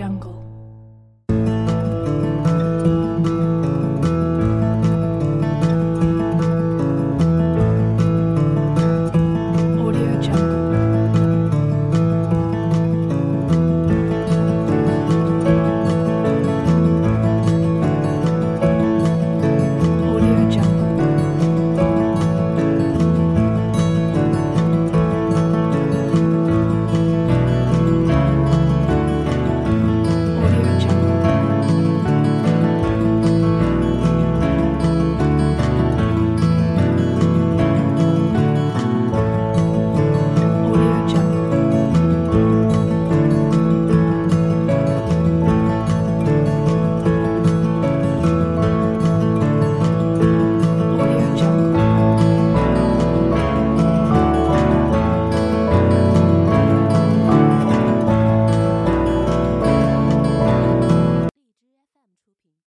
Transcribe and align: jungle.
jungle. 0.00 0.29